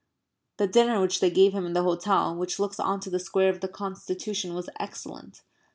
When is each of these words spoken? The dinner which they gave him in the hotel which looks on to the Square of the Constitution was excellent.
The 0.57 0.65
dinner 0.65 0.99
which 0.99 1.19
they 1.19 1.29
gave 1.29 1.53
him 1.53 1.63
in 1.63 1.73
the 1.73 1.83
hotel 1.83 2.35
which 2.35 2.57
looks 2.57 2.79
on 2.79 2.99
to 3.01 3.11
the 3.11 3.19
Square 3.19 3.49
of 3.49 3.59
the 3.61 3.67
Constitution 3.67 4.55
was 4.55 4.67
excellent. 4.79 5.43